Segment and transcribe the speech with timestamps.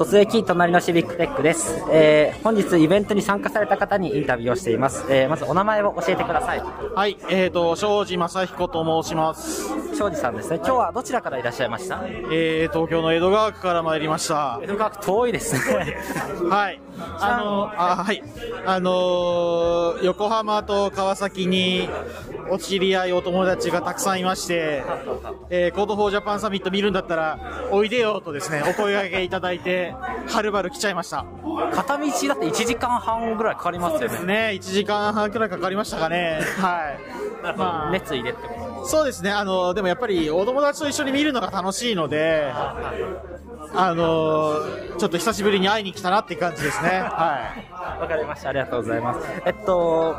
[0.00, 1.78] 突撃隣のシビックテックです。
[1.92, 5.04] えー、本日イベントに参加された方にインタビューをしています。
[5.10, 6.62] えー、まずお名前を教えてください。
[6.94, 9.79] はい、えーと、庄司正彦と申します。
[10.00, 10.56] 庄司さんですね。
[10.56, 12.00] 今日はどちらからいらっしゃいました？
[12.32, 14.58] えー、東京の江戸川区から参りました。
[14.62, 15.98] 江戸川区遠いですね。
[16.48, 16.80] はい。
[17.20, 18.22] あの、あ、はい。
[18.64, 21.88] あのー横浜と川崎に
[22.48, 24.82] お知り合いお友達がたくさんいまして、
[25.50, 27.38] えー、 Code for Japan Summit 見るんだったら、
[27.70, 29.94] おいでよとですね、お声掛けいただいて、
[30.28, 31.26] はるばる来ちゃいました。
[31.74, 34.18] 片道だって1時間半ぐらいかかりますよね。
[34.24, 36.40] ね、1時間半くらいかかりましたかね。
[36.60, 36.90] は
[37.26, 37.29] い。
[37.56, 42.50] まあ、熱意でってことそうですね、あの、でもやっぱりお友達と一緒に見るのが楽しいので、
[43.74, 44.54] あの、
[44.98, 46.88] ちょっと久しぶりに会いに来たなって感じですね。
[46.88, 47.54] は
[47.98, 48.00] い。
[48.00, 48.48] わかりました。
[48.48, 49.20] ありがとうございます。
[49.44, 50.16] えっと、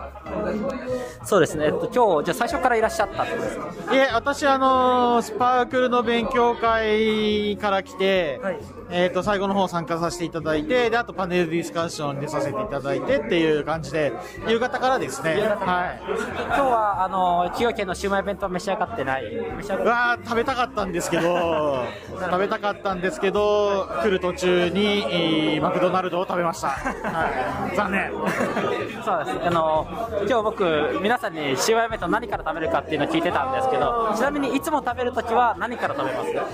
[1.23, 1.65] そうですね。
[1.65, 3.93] えっと、今日、じゃあ最初からいらっしゃったってことですか？
[3.93, 8.59] いえ、私、あの、スパークルの勉強会から来て、はい
[8.93, 14.11] えっ、と、最後の方参加させていただいて、で、あとパネルディスカッションでさせていただいてっていう感じで、
[14.49, 15.31] 夕方からですね。
[15.39, 16.01] はい。
[16.47, 19.23] 今日は、あの、崎陽軒のシウマイ弁当召し上がってない？
[19.65, 21.85] 召わー食べたかったんですけど、
[22.19, 26.69] 食べたかったんですけど、来る途中に、えーマクドナルドを食べました。
[26.69, 27.75] はい。
[27.77, 28.11] 残念。
[29.05, 29.47] そうです。
[29.47, 29.87] あの、
[30.27, 36.45] 今日僕、皆さんにシウマイ弁当何から食べるかっていうのを聞いてたんですけど、ちなみにいつも食べるときは何から食べますか？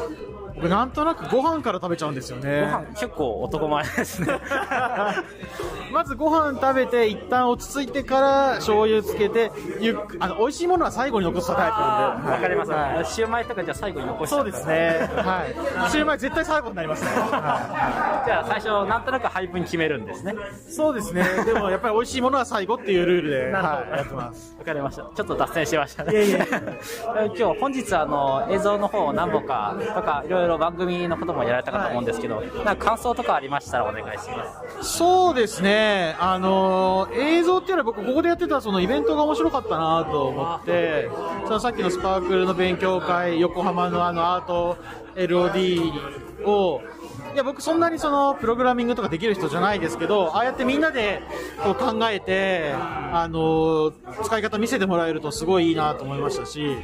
[0.58, 2.62] 僕なんとなくご飯から食べちゃうんですよね。
[2.62, 4.40] ご飯結構男前ですね。
[5.94, 12.32] まずご飯食べて、一旦落ち着いてから醤油つけて、ゆっくあの、美味しいものは最後に残したタイプなんで。
[12.32, 12.72] わかります。
[12.72, 15.08] はいシウマイとかじゃあ最後に残しそうですね。
[15.16, 15.46] は
[15.88, 15.92] い。
[15.92, 17.12] シューマイ絶対最後になりますね。
[17.12, 20.34] は じゃあ最初、なんとなく配分決めるんですね。
[20.68, 20.72] い。
[20.72, 21.24] そうですね。
[21.46, 24.56] でもやっぱり美味しいものは最後っていうルールで、なるほどはい、やってます。
[24.60, 25.02] わかりました。
[25.16, 26.14] ちょっと脱線しましたね。
[26.14, 26.38] いえいえ
[27.38, 34.46] 今日、本日、あの、映像の方を何本かとか、いろいろ番組のこともやられたかと思うんですけど、なんか感想とかありましたらお願いしま
[34.82, 35.00] す。
[35.00, 36.16] そうですね。
[36.20, 41.10] あのー映像っていうのは僕ここでやってたそのイベントが面白かったなと思って、
[41.46, 44.78] そのさっきのスパークルの勉強会、横浜のあのアート
[45.16, 45.92] LOD
[46.46, 46.82] を、
[47.34, 51.22] いや僕そんなにそのプログラミングとかできる人じゃないですけど、ああやってみんなで
[51.64, 56.78] こう考えて、あのー使い方見せてもらえるとすごいいいなと思いましたし、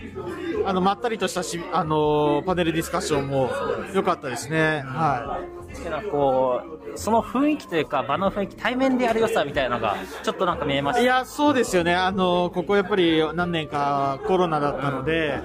[0.65, 3.49] あの、まったりとしたし、あのーパネルディスカッションも
[3.93, 4.83] 良かったですね。
[4.85, 5.63] はい。
[5.83, 6.61] けどこ
[6.93, 11.01] う、その雰囲気というか、場の雰囲気、対面でやる良さみたいなのが、ちょっとなんか見えました。
[11.01, 11.95] いや、そうですよね。
[11.95, 15.39] あの、ここやっぱり何年かコロナだったので、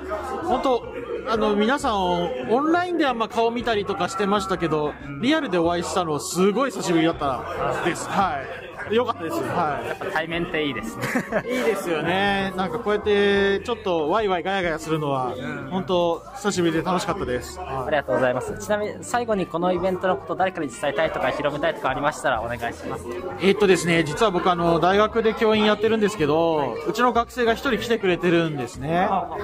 [0.44, 0.84] 本当
[1.30, 8.08] あの、皆さん、オンラインであんま顔見たりとかしてましたけど、リアルでお会いしたのすごい久しぶりだったです。
[8.08, 8.67] はい。
[8.94, 9.36] よかったです。
[9.36, 9.80] は
[10.12, 11.04] 対面っていいですね。
[11.44, 11.48] い。
[11.58, 12.52] いいですよね。
[12.56, 15.34] なんかこうやって、ちょっとワイワイガヤガヤするのは、
[15.70, 17.60] 本当久しぶりで楽しかったです。
[17.60, 18.56] ありがとうございます。
[18.58, 23.06] ちなみに、最後にこのイベントのこと誰かに伝えたいとか、広めたいとかありましたらお願いします。
[23.40, 29.08] えーっとですね、実は僕あの、大学で教員やってるんですけど、うちの学生が一人来てくれてるんですね。
[29.08, 29.38] だか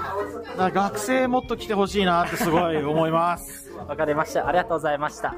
[0.56, 3.72] ら学生もっと来てほしいなってすごい思います。
[3.88, 4.46] わかりました。
[4.46, 5.34] ありがとうございました。